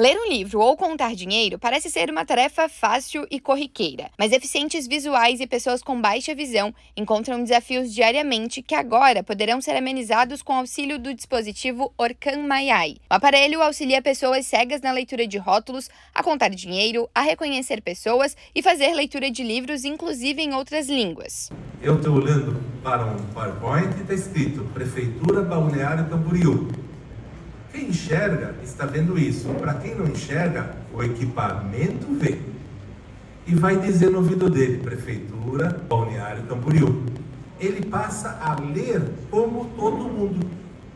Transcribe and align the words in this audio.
Ler 0.00 0.16
um 0.16 0.28
livro 0.28 0.60
ou 0.60 0.76
contar 0.76 1.12
dinheiro 1.16 1.58
parece 1.58 1.90
ser 1.90 2.08
uma 2.08 2.24
tarefa 2.24 2.68
fácil 2.68 3.26
e 3.32 3.40
corriqueira, 3.40 4.08
mas 4.16 4.30
deficientes 4.30 4.86
visuais 4.86 5.40
e 5.40 5.46
pessoas 5.46 5.82
com 5.82 6.00
baixa 6.00 6.36
visão 6.36 6.72
encontram 6.96 7.42
desafios 7.42 7.92
diariamente 7.92 8.62
que 8.62 8.76
agora 8.76 9.24
poderão 9.24 9.60
ser 9.60 9.72
amenizados 9.72 10.40
com 10.40 10.52
auxílio 10.52 11.00
do 11.00 11.12
dispositivo 11.12 11.92
Orkan 11.98 12.46
Mayai. 12.46 12.98
O 13.10 13.14
aparelho 13.14 13.60
auxilia 13.60 14.00
pessoas 14.00 14.46
cegas 14.46 14.80
na 14.80 14.92
leitura 14.92 15.26
de 15.26 15.36
rótulos, 15.36 15.90
a 16.14 16.22
contar 16.22 16.50
dinheiro, 16.50 17.10
a 17.12 17.22
reconhecer 17.22 17.82
pessoas 17.82 18.36
e 18.54 18.62
fazer 18.62 18.94
leitura 18.94 19.32
de 19.32 19.42
livros, 19.42 19.84
inclusive 19.84 20.40
em 20.40 20.54
outras 20.54 20.88
línguas. 20.88 21.50
Eu 21.82 21.96
estou 21.96 22.14
olhando 22.14 22.62
para 22.84 23.04
um 23.04 23.16
PowerPoint 23.34 23.98
e 23.98 24.02
está 24.02 24.14
escrito 24.14 24.62
Prefeitura 24.72 25.42
Balneário 25.42 26.08
Camboriú. 26.08 26.87
Quem 27.72 27.88
enxerga 27.88 28.54
está 28.62 28.86
vendo 28.86 29.18
isso. 29.18 29.48
Para 29.60 29.74
quem 29.74 29.94
não 29.94 30.06
enxerga, 30.06 30.74
o 30.94 31.02
equipamento 31.02 32.06
vê. 32.14 32.38
E 33.46 33.54
vai 33.54 33.78
dizer 33.78 34.10
no 34.10 34.18
ouvido 34.18 34.50
dele, 34.50 34.78
Prefeitura, 34.78 35.80
Balneário 35.88 36.42
Camboriú. 36.44 37.02
Ele 37.58 37.84
passa 37.86 38.38
a 38.42 38.54
ler 38.60 39.02
como 39.30 39.66
todo 39.76 40.04
mundo, 40.04 40.46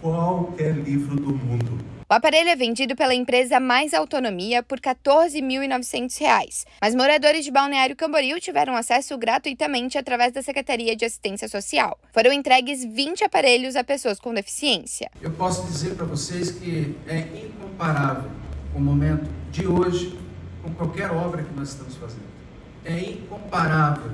qualquer 0.00 0.74
livro 0.74 1.16
do 1.16 1.34
mundo. 1.34 1.78
O 2.14 2.16
aparelho 2.16 2.48
é 2.48 2.54
vendido 2.54 2.94
pela 2.94 3.12
empresa 3.12 3.58
Mais 3.58 3.92
Autonomia 3.92 4.62
por 4.62 4.78
R$ 4.78 4.94
14.900, 4.94 6.64
mas 6.80 6.94
moradores 6.94 7.44
de 7.44 7.50
Balneário 7.50 7.96
Camboriú 7.96 8.38
tiveram 8.38 8.76
acesso 8.76 9.18
gratuitamente 9.18 9.98
através 9.98 10.32
da 10.32 10.40
Secretaria 10.40 10.94
de 10.94 11.04
Assistência 11.04 11.48
Social. 11.48 11.98
Foram 12.12 12.32
entregues 12.32 12.84
20 12.84 13.24
aparelhos 13.24 13.74
a 13.74 13.82
pessoas 13.82 14.20
com 14.20 14.32
deficiência. 14.32 15.10
Eu 15.20 15.32
posso 15.32 15.66
dizer 15.66 15.96
para 15.96 16.06
vocês 16.06 16.52
que 16.52 16.96
é 17.08 17.18
incomparável 17.18 18.30
o 18.76 18.78
momento 18.78 19.28
de 19.50 19.66
hoje 19.66 20.16
com 20.62 20.72
qualquer 20.72 21.10
obra 21.10 21.42
que 21.42 21.52
nós 21.52 21.70
estamos 21.70 21.96
fazendo. 21.96 22.28
É 22.84 22.96
incomparável 22.96 24.12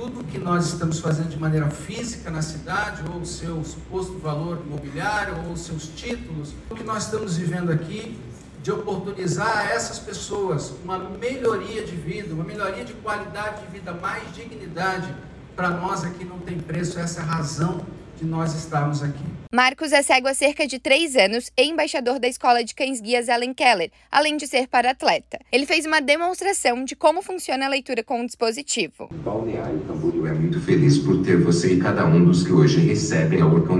tudo 0.00 0.24
que 0.24 0.38
nós 0.38 0.68
estamos 0.68 0.98
fazendo 0.98 1.28
de 1.28 1.38
maneira 1.38 1.68
física 1.68 2.30
na 2.30 2.40
cidade, 2.40 3.02
ou 3.12 3.20
o 3.20 3.26
seu 3.26 3.62
suposto 3.62 4.18
valor 4.18 4.62
imobiliário, 4.66 5.36
ou 5.44 5.52
os 5.52 5.60
seus 5.60 5.88
títulos, 5.88 6.54
o 6.70 6.74
que 6.74 6.82
nós 6.82 7.04
estamos 7.04 7.36
vivendo 7.36 7.70
aqui, 7.70 8.18
de 8.62 8.72
oportunizar 8.72 9.58
a 9.58 9.64
essas 9.64 9.98
pessoas 9.98 10.72
uma 10.82 10.98
melhoria 10.98 11.84
de 11.84 11.94
vida, 11.94 12.32
uma 12.32 12.44
melhoria 12.44 12.82
de 12.82 12.94
qualidade 12.94 13.60
de 13.60 13.72
vida, 13.72 13.92
mais 13.92 14.34
dignidade, 14.34 15.14
para 15.54 15.68
nós 15.68 16.02
aqui 16.02 16.24
não 16.24 16.38
tem 16.38 16.58
preço, 16.58 16.98
essa 16.98 17.20
é 17.20 17.22
a 17.22 17.26
razão 17.26 17.84
de 18.20 18.26
nós 18.26 18.54
estarmos 18.54 19.02
aqui. 19.02 19.24
Marcos 19.52 19.92
é 19.92 20.02
cego 20.02 20.28
há 20.28 20.34
cerca 20.34 20.66
de 20.66 20.78
três 20.78 21.16
anos 21.16 21.50
e 21.56 21.64
embaixador 21.64 22.20
da 22.20 22.28
escola 22.28 22.62
de 22.62 22.74
cães 22.74 23.00
guias 23.00 23.28
Ellen 23.28 23.54
Keller, 23.54 23.90
além 24.12 24.36
de 24.36 24.46
ser 24.46 24.68
para-atleta. 24.68 25.40
Ele 25.50 25.66
fez 25.66 25.86
uma 25.86 26.00
demonstração 26.00 26.84
de 26.84 26.94
como 26.94 27.22
funciona 27.22 27.66
a 27.66 27.68
leitura 27.68 28.04
com 28.04 28.20
o 28.20 28.26
dispositivo. 28.26 29.08
Balneário 29.10 29.80
Camboriú 29.88 30.19
é 30.26 30.32
muito 30.32 30.60
feliz 30.60 30.98
por 30.98 31.18
ter 31.18 31.38
você 31.38 31.74
e 31.74 31.76
cada 31.78 32.04
um 32.06 32.24
dos 32.24 32.42
que 32.42 32.52
hoje 32.52 32.80
recebem 32.80 33.40
a 33.40 33.46
Orcão 33.46 33.78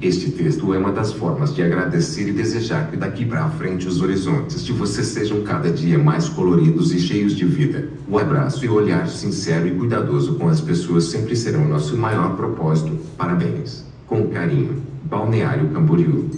Este 0.00 0.30
texto 0.30 0.72
é 0.72 0.78
uma 0.78 0.92
das 0.92 1.12
formas 1.12 1.54
de 1.54 1.62
agradecer 1.62 2.28
e 2.28 2.32
desejar 2.32 2.90
que 2.90 2.96
daqui 2.96 3.24
para 3.24 3.48
frente 3.50 3.86
os 3.86 4.00
horizontes 4.00 4.64
de 4.64 4.72
você 4.72 5.02
sejam 5.02 5.42
cada 5.42 5.70
dia 5.70 5.98
mais 5.98 6.28
coloridos 6.28 6.92
e 6.92 6.98
cheios 6.98 7.34
de 7.34 7.44
vida. 7.44 7.88
O 8.08 8.18
abraço 8.18 8.64
e 8.64 8.68
o 8.68 8.74
olhar 8.74 9.08
sincero 9.08 9.66
e 9.66 9.74
cuidadoso 9.74 10.34
com 10.34 10.48
as 10.48 10.60
pessoas 10.60 11.04
sempre 11.04 11.36
serão 11.36 11.66
nosso 11.66 11.96
maior 11.96 12.36
propósito. 12.36 12.98
Parabéns. 13.16 13.84
Com 14.06 14.28
carinho. 14.28 14.82
Balneário 15.04 15.68
Camboriú 15.68 16.30